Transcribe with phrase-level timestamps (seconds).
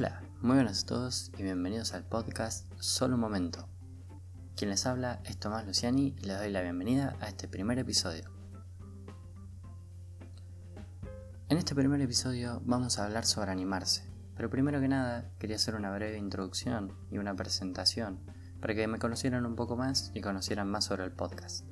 [0.00, 3.68] Hola, muy buenas a todos y bienvenidos al podcast Solo un momento.
[4.56, 8.30] Quien les habla es Tomás Luciani y les doy la bienvenida a este primer episodio.
[11.50, 15.74] En este primer episodio vamos a hablar sobre animarse, pero primero que nada quería hacer
[15.74, 18.20] una breve introducción y una presentación
[18.58, 21.66] para que me conocieran un poco más y conocieran más sobre el podcast.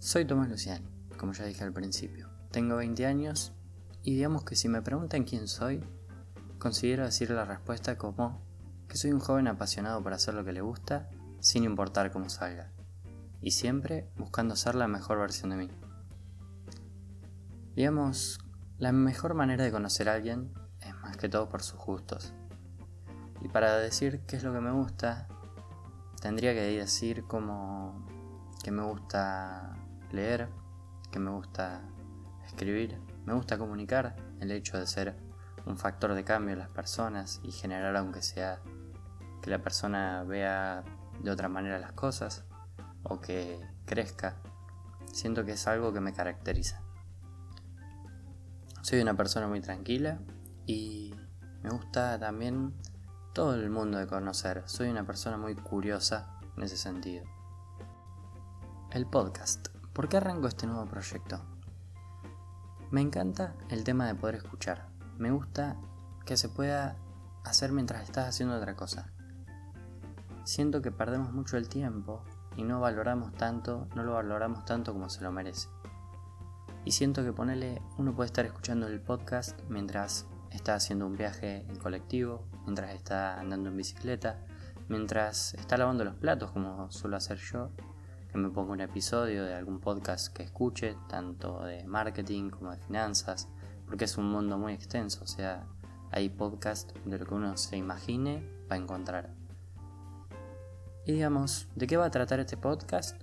[0.00, 2.28] Soy Tomás Luciani, como ya dije al principio.
[2.50, 3.52] Tengo 20 años
[4.08, 5.84] y digamos que si me preguntan quién soy,
[6.58, 8.40] considero decir la respuesta como
[8.88, 12.72] que soy un joven apasionado por hacer lo que le gusta, sin importar cómo salga,
[13.42, 15.68] y siempre buscando ser la mejor versión de mí.
[17.76, 18.38] Digamos,
[18.78, 22.32] la mejor manera de conocer a alguien es más que todo por sus gustos.
[23.42, 25.28] Y para decir qué es lo que me gusta,
[26.22, 28.06] tendría que decir como
[28.64, 29.76] que me gusta
[30.12, 30.48] leer,
[31.10, 31.82] que me gusta
[32.46, 32.98] escribir,
[33.28, 35.14] me gusta comunicar, el hecho de ser
[35.66, 38.62] un factor de cambio en las personas y generar aunque sea
[39.42, 40.82] que la persona vea
[41.22, 42.46] de otra manera las cosas
[43.02, 44.36] o que crezca,
[45.12, 46.80] siento que es algo que me caracteriza.
[48.80, 50.20] Soy una persona muy tranquila
[50.64, 51.14] y
[51.62, 52.72] me gusta también
[53.34, 54.62] todo el mundo de conocer.
[54.64, 57.26] Soy una persona muy curiosa en ese sentido.
[58.90, 59.68] El podcast.
[59.92, 61.57] ¿Por qué arranco este nuevo proyecto?
[62.90, 64.88] Me encanta el tema de poder escuchar.
[65.18, 65.76] Me gusta
[66.24, 66.96] que se pueda
[67.44, 69.12] hacer mientras estás haciendo otra cosa.
[70.44, 72.24] Siento que perdemos mucho el tiempo
[72.56, 75.68] y no valoramos tanto, no lo valoramos tanto como se lo merece.
[76.86, 81.66] Y siento que ponerle, uno puede estar escuchando el podcast mientras está haciendo un viaje
[81.68, 84.46] en colectivo, mientras está andando en bicicleta,
[84.88, 87.70] mientras está lavando los platos como suelo hacer yo,
[88.38, 93.48] me ponga un episodio de algún podcast que escuche, tanto de marketing como de finanzas,
[93.86, 95.66] porque es un mundo muy extenso, o sea,
[96.10, 99.30] hay podcast de lo que uno se imagine va a encontrar.
[101.04, 103.20] Y digamos, ¿de qué va a tratar este podcast?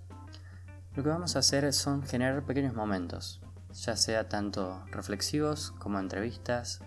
[0.95, 3.41] Lo que vamos a hacer son generar pequeños momentos,
[3.73, 6.81] ya sea tanto reflexivos como entrevistas,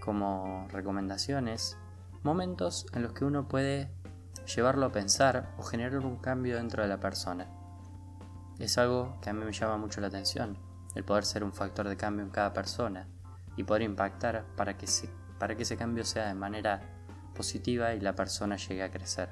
[0.00, 1.76] como recomendaciones,
[2.22, 3.90] momentos en los que uno puede
[4.54, 7.57] llevarlo a pensar o generar un cambio dentro de la persona.
[8.58, 10.58] Es algo que a mí me llama mucho la atención,
[10.96, 13.06] el poder ser un factor de cambio en cada persona
[13.56, 14.86] y poder impactar para que,
[15.38, 16.80] para que ese cambio sea de manera
[17.36, 19.28] positiva y la persona llegue a crecer.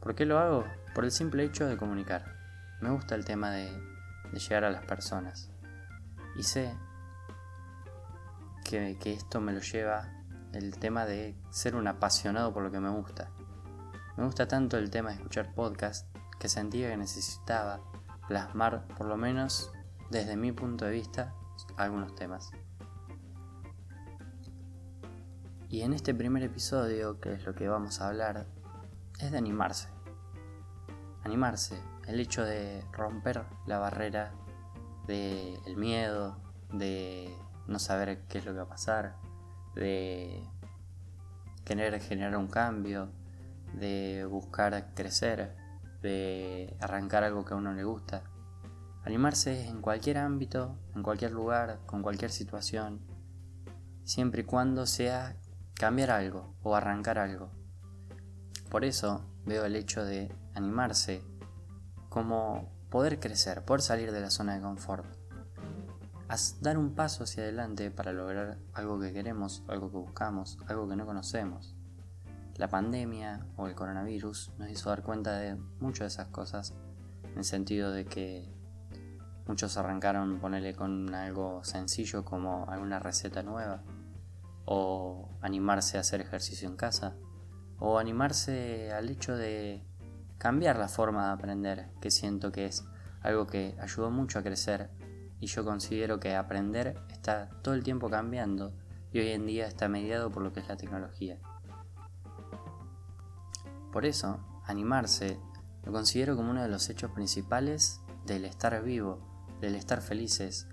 [0.00, 0.64] ¿Por qué lo hago?
[0.94, 2.36] Por el simple hecho de comunicar.
[2.82, 3.72] Me gusta el tema de,
[4.30, 5.50] de llegar a las personas.
[6.36, 6.76] Y sé
[8.62, 10.12] que, que esto me lo lleva
[10.52, 13.30] el tema de ser un apasionado por lo que me gusta.
[14.18, 16.13] Me gusta tanto el tema de escuchar podcast
[16.44, 17.80] que sentía que necesitaba
[18.28, 19.72] plasmar, por lo menos
[20.10, 21.32] desde mi punto de vista,
[21.78, 22.50] algunos temas.
[25.70, 28.46] Y en este primer episodio, que es lo que vamos a hablar,
[29.20, 29.88] es de animarse.
[31.22, 34.34] Animarse, el hecho de romper la barrera
[35.06, 36.36] del miedo,
[36.74, 37.34] de
[37.66, 39.16] no saber qué es lo que va a pasar,
[39.76, 40.46] de
[41.64, 43.08] querer generar un cambio,
[43.72, 45.63] de buscar crecer,
[46.04, 48.24] de arrancar algo que a uno le gusta.
[49.04, 53.00] Animarse en cualquier ámbito, en cualquier lugar, con cualquier situación,
[54.04, 55.36] siempre y cuando sea
[55.74, 57.50] cambiar algo o arrancar algo.
[58.70, 61.22] Por eso veo el hecho de animarse
[62.10, 65.06] como poder crecer, poder salir de la zona de confort.
[66.60, 70.96] dar un paso hacia adelante para lograr algo que queremos, algo que buscamos, algo que
[70.96, 71.74] no conocemos.
[72.56, 76.74] La pandemia o el coronavirus nos hizo dar cuenta de muchas de esas cosas,
[77.24, 78.48] en el sentido de que
[79.46, 83.82] muchos arrancaron ponerle con algo sencillo como alguna receta nueva,
[84.66, 87.16] o animarse a hacer ejercicio en casa,
[87.78, 89.84] o animarse al hecho de
[90.38, 92.84] cambiar la forma de aprender, que siento que es
[93.20, 94.90] algo que ayudó mucho a crecer
[95.40, 98.72] y yo considero que aprender está todo el tiempo cambiando
[99.12, 101.38] y hoy en día está mediado por lo que es la tecnología.
[103.94, 105.38] Por eso, animarse
[105.84, 109.20] lo considero como uno de los hechos principales del estar vivo,
[109.60, 110.66] del estar felices,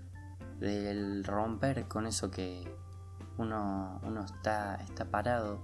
[0.58, 2.76] del romper con eso que
[3.38, 5.60] uno, uno está, está parado.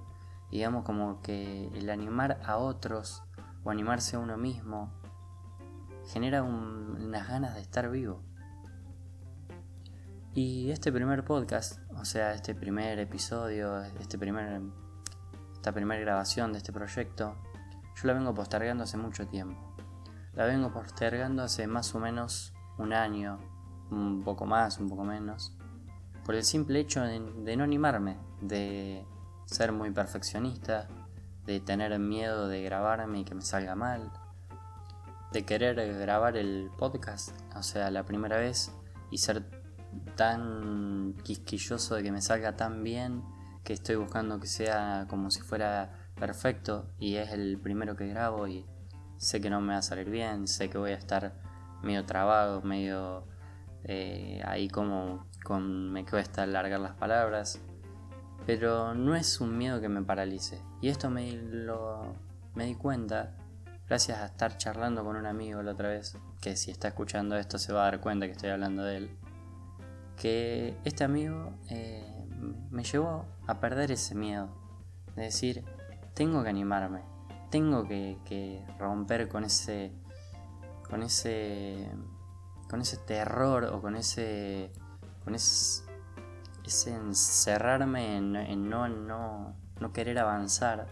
[0.52, 3.25] Digamos como que el animar a otros
[3.64, 4.93] o animarse a uno mismo
[6.12, 8.22] genera unas ganas de estar vivo.
[10.32, 14.62] Y este primer podcast, o sea, este primer episodio, este primer,
[15.55, 17.34] esta primera grabación de este proyecto,
[18.00, 19.74] yo la vengo postergando hace mucho tiempo.
[20.34, 23.40] La vengo postergando hace más o menos un año,
[23.90, 25.52] un poco más, un poco menos,
[26.24, 29.04] por el simple hecho de, no animarme, de
[29.46, 30.86] ser muy perfeccionista,
[31.44, 34.12] de tener miedo de grabarme y que me salga mal,
[35.32, 38.70] de querer grabar el podcast, o sea, la primera vez
[39.10, 39.42] y ser
[40.14, 43.24] tan quisquilloso de que me salga tan bien
[43.64, 48.47] que estoy buscando que sea como si fuera perfecto y es el primero que grabo
[48.47, 48.67] y
[49.17, 51.35] sé que no me va a salir bien, sé que voy a estar
[51.82, 53.26] medio trabado, medio
[53.85, 55.26] eh, ahí como
[55.61, 57.61] me cuesta alargar las palabras,
[58.47, 60.61] pero no es un miedo que me paralice.
[60.82, 62.15] Y esto me, lo,
[62.55, 63.35] me di cuenta
[63.88, 67.59] gracias a estar charlando con un amigo la otra vez, que si está escuchando esto
[67.59, 69.19] se va a dar cuenta que estoy hablando de él,
[70.17, 72.12] que este amigo eh,
[72.70, 74.50] me llevó a perder ese miedo,
[75.17, 75.65] de decir,
[76.19, 77.03] tengo que animarme,
[77.49, 79.93] tengo que, romper con ese,
[80.91, 81.88] con ese,
[82.69, 84.73] con ese terror o con ese,
[85.23, 85.85] con ese,
[86.88, 90.88] encerrarme en, no, no, no querer avanzar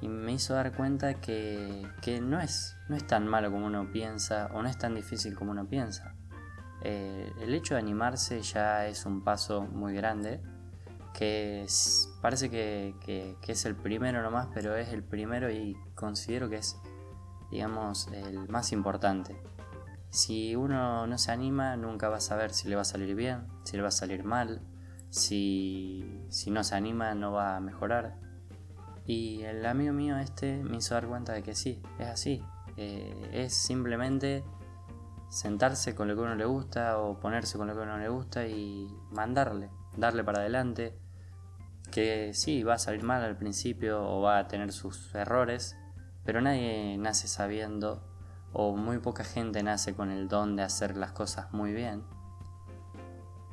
[0.00, 3.92] y me hizo dar cuenta que, que, no, es, no es tan malo como uno
[3.92, 6.14] piensa o no es tan difícil como uno piensa.
[6.80, 10.40] Eh, el hecho de animarse ya es un paso muy grande,
[11.18, 11.66] que
[12.20, 16.80] parece que, que, es el primero nomás, pero es el primero y considero que es,
[17.50, 19.36] digamos, el más importante.
[20.10, 23.48] Si uno no se anima, nunca va a saber si le va a salir bien,
[23.64, 24.62] si le va a salir mal,
[25.10, 28.14] si, si no se anima, no va a mejorar.
[29.04, 32.44] Y el amigo mío este me hizo dar cuenta de que sí, es así.
[32.76, 34.44] Eh, es simplemente
[35.30, 38.46] sentarse con lo que uno le gusta o ponerse con lo que uno le gusta
[38.46, 41.07] y mandarle, darle para adelante.
[41.90, 45.76] Que sí, va a salir mal al principio o va a tener sus errores,
[46.24, 48.04] pero nadie nace sabiendo
[48.52, 52.04] o muy poca gente nace con el don de hacer las cosas muy bien.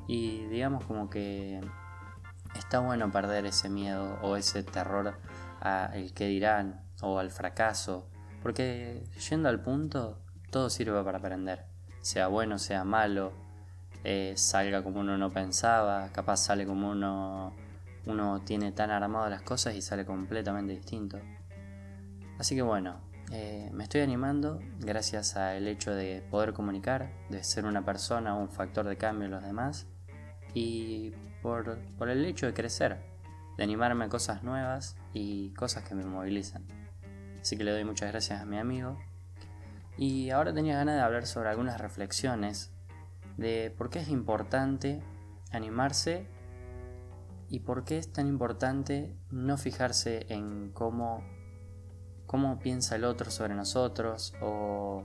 [0.07, 1.61] Y digamos como que
[2.55, 5.17] está bueno perder ese miedo o ese terror
[5.93, 8.09] el que dirán o al fracaso,
[8.41, 10.21] porque yendo al punto,
[10.51, 11.65] todo sirve para aprender,
[12.01, 13.33] sea bueno, sea malo,
[14.03, 17.55] eh, salga como uno no pensaba, capaz sale como uno,
[18.05, 21.19] uno tiene tan armado las cosas y sale completamente distinto.
[22.37, 27.65] Así que bueno, eh, me estoy animando gracias al hecho de poder comunicar, de ser
[27.65, 29.87] una persona, un factor de cambio en los demás
[30.53, 31.11] y
[31.41, 33.15] por, por el hecho de crecer
[33.57, 36.65] de animarme a cosas nuevas y cosas que me movilizan.
[37.41, 38.99] Así que le doy muchas gracias a mi amigo.
[39.97, 42.71] Y ahora tenía ganas de hablar sobre algunas reflexiones
[43.37, 45.01] de por qué es importante
[45.51, 46.27] animarse
[47.55, 51.23] y por qué es tan importante no fijarse en cómo,
[52.25, 55.03] cómo piensa el otro sobre nosotros o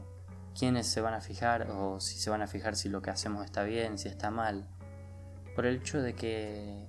[0.58, 3.44] quiénes se van a fijar o si se van a fijar si lo que hacemos
[3.44, 4.66] está bien, si está mal.
[5.54, 6.88] Por el hecho de que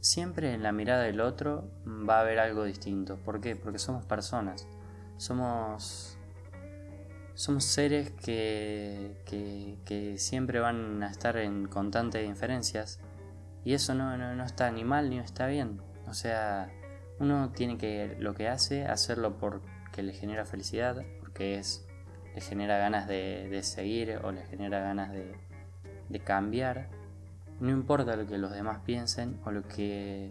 [0.00, 3.18] siempre en la mirada del otro va a haber algo distinto.
[3.18, 3.54] ¿Por qué?
[3.54, 4.66] Porque somos personas.
[5.18, 6.18] Somos,
[7.34, 12.98] somos seres que, que, siempre van a estar en constantes diferencias.
[13.66, 15.82] Y eso no, no, está ni mal ni está bien.
[16.06, 16.70] O sea,
[17.18, 21.86] uno tiene que lo que hace, hacerlo porque le genera felicidad, porque es,
[22.34, 25.34] le genera ganas de, de seguir o le genera ganas de,
[26.08, 26.88] de cambiar
[27.60, 30.30] no importa lo que los demás piensen o lo que,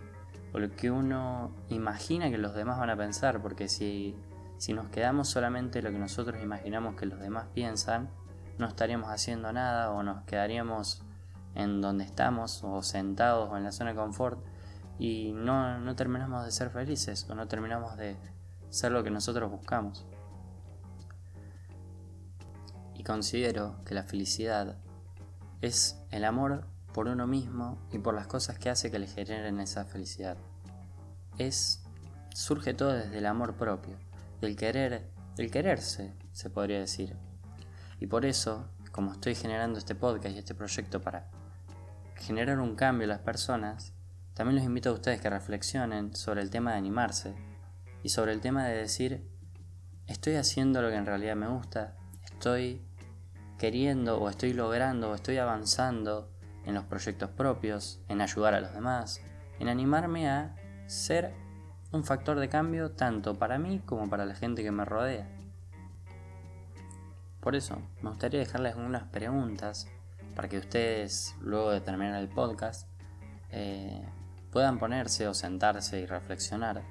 [0.54, 4.16] lo que uno imagina que los demás van a pensar, porque si,
[4.58, 8.10] si nos quedamos solamente lo que nosotros imaginamos que los demás piensan,
[8.58, 11.04] no estaríamos haciendo nada o nos quedaríamos
[11.56, 14.40] en donde estamos o sentados o en la zona de confort
[15.00, 18.18] y no, no terminamos de ser felices o no terminamos de
[18.70, 20.06] ser lo que nosotros buscamos.
[22.94, 24.78] Y considero que la felicidad
[25.62, 29.60] es el amor por uno mismo y por las cosas que hace que le generen
[29.60, 30.38] esa felicidad.
[31.38, 31.82] Es
[32.34, 33.98] surge todo desde el amor propio,
[34.42, 37.16] del querer, del quererse, se podría decir.
[38.00, 41.30] Y por eso, como estoy generando este podcast y este proyecto para
[42.16, 43.94] generar un cambio en las personas,
[44.34, 47.36] también los invito a ustedes que reflexionen sobre el tema de animarse
[48.04, 49.30] y sobre el tema de decir,
[50.08, 52.82] estoy haciendo lo que en realidad me gusta, estoy
[53.58, 56.32] queriendo o estoy logrando o estoy avanzando
[56.66, 59.22] en los proyectos propios, en ayudar a los demás,
[59.60, 60.56] en animarme a
[60.88, 61.34] ser
[61.92, 65.30] un factor de cambio tanto para mí como para la gente que me rodea.
[67.40, 69.88] Por eso, me gustaría dejarles unas preguntas
[70.36, 72.88] para que ustedes, luego de terminar el podcast,
[73.52, 74.06] eh,
[74.52, 76.84] puedan ponerse o sentarse y reflexionar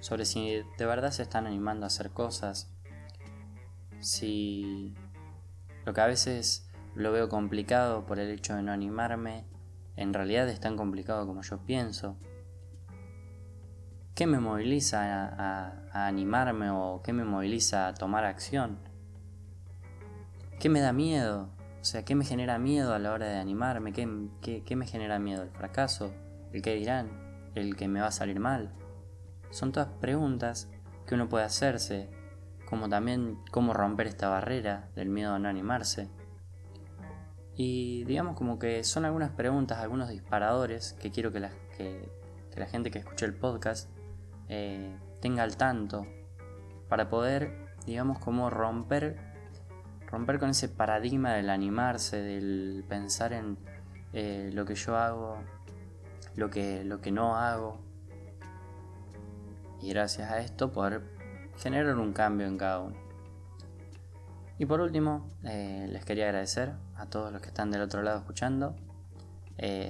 [0.00, 2.72] sobre si de verdad se están animando a hacer cosas,
[4.00, 4.94] si
[5.84, 9.44] lo que a veces lo veo complicado por el hecho de no animarme
[9.96, 12.16] en realidad es tan complicado como yo pienso.
[14.14, 18.78] ¿Qué me moviliza a, animarme o qué me moviliza a tomar acción?
[20.58, 21.50] ¿Qué me da miedo?
[21.82, 23.92] O sea, ¿qué me genera miedo a la hora de animarme?
[23.92, 24.06] ¿Qué,
[24.76, 25.42] me genera miedo?
[25.42, 26.14] ¿El fracaso?
[26.52, 27.10] ¿El qué dirán?
[27.56, 28.72] ¿El que me va a salir mal?
[29.50, 30.70] Son todas preguntas
[31.08, 32.08] que uno puede hacerse,
[32.66, 36.08] como también cómo romper esta barrera del miedo a no animarse.
[37.56, 42.08] Y digamos como que son algunas preguntas, algunos disparadores que quiero que la, que
[42.54, 43.90] la gente que escuche el podcast
[44.48, 46.06] eh, tenga al tanto
[46.88, 49.31] para poder, digamos, como romper,
[50.12, 53.58] romper con ese paradigma del animarse, del pensar en
[54.12, 55.38] eh, lo que yo hago,
[56.36, 57.80] lo que, lo que no hago.
[59.80, 61.02] Y gracias a esto poder
[61.56, 62.96] generar un cambio en cada uno.
[64.58, 68.18] Y por último, eh, les quería agradecer a todos los que están del otro lado
[68.18, 68.76] escuchando.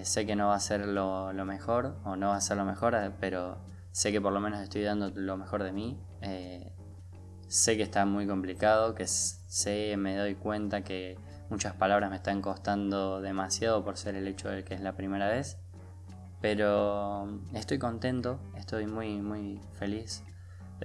[0.03, 2.65] sé que no va a ser lo, lo, mejor, o no va a ser lo
[2.65, 3.59] mejor, pero
[3.93, 5.99] Sé que por lo menos estoy dando lo mejor de mí.
[6.23, 6.73] Eh,
[7.53, 11.19] sé que está muy complicado, que sé, me doy cuenta que
[11.51, 15.29] muchas palabras me están costando demasiado por ser el hecho de que es la primera
[15.29, 15.59] vez.
[16.41, 20.25] Pero estoy contento, estoy muy, muy feliz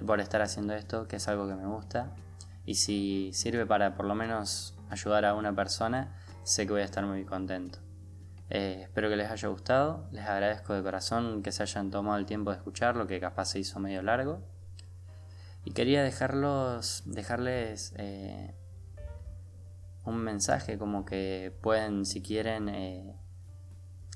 [0.06, 2.14] por estar haciendo esto, que es algo que me gusta.
[2.66, 6.84] Y si sirve para por lo menos ayudar a una persona, sé que voy a
[6.84, 7.78] estar muy contento.
[8.50, 10.06] Eh, espero que les haya gustado.
[10.12, 13.58] Les agradezco de corazón que se hayan tomado el tiempo de escucharlo, que capaz se
[13.58, 14.57] hizo medio largo.
[15.64, 18.54] Y quería dejarlos, dejarles eh,
[20.04, 23.16] un mensaje como que pueden, si quieren, eh,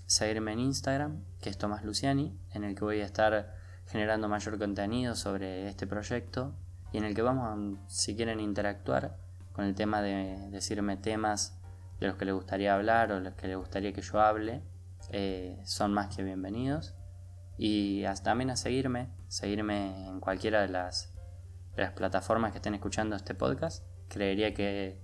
[0.06, 3.54] seguirme en Instagram, que es Tomás Luciani, en el que voy a estar
[3.86, 6.54] generando mayor contenido sobre este proyecto
[6.92, 9.16] y en el que vamos, si quieren, interactuar
[9.52, 11.58] con el tema de decirme temas
[12.00, 14.62] de los que les gustaría hablar o los que les gustaría que yo hable,
[15.10, 16.94] eh, son más que bienvenidos.
[17.58, 21.11] Y también a seguirme, seguirme en cualquiera de las,
[21.76, 23.84] las plataformas que estén escuchando este podcast.
[24.08, 24.98] Creería que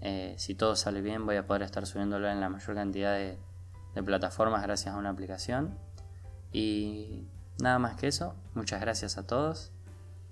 [0.00, 3.38] eh, si todo sale bien voy a poder estar subiéndolo en la mayor cantidad de,
[3.94, 5.78] de plataformas gracias a una aplicación.
[6.52, 9.72] Y nada más que eso, muchas gracias a todos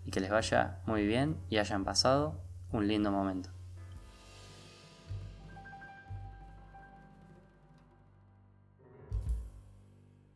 [0.05, 2.41] y que les vaya muy bien y hayan pasado
[2.73, 3.54] un lindo momento.